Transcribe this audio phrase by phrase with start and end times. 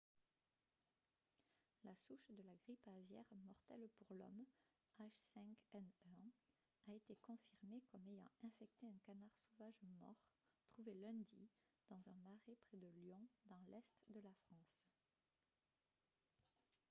[1.83, 4.45] la souche de la grippe aviaire mortelle pour l'homme
[4.99, 6.31] h5n1
[6.87, 10.17] a été confirmée comme ayant infecté un canard sauvage mort
[10.71, 11.51] trouvé lundi
[11.91, 14.87] dans un marais près de lyon dans l'est de la france